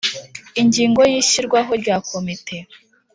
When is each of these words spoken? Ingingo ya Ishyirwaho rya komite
Ingingo 0.61 0.99
ya 1.11 1.17
Ishyirwaho 1.23 1.71
rya 1.81 1.95
komite 2.09 2.57